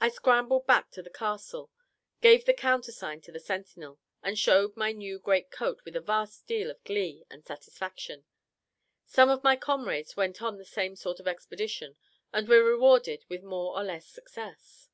[0.00, 1.70] I scrambled back to the castle,
[2.20, 6.48] gave the countersign to the sentinel, and showed my new great coat with a vast
[6.48, 8.24] deal of glee and satisfaction;
[9.06, 11.96] some of my comrades went on the same sort of expedition,
[12.32, 14.88] and were rewarded with more or less success.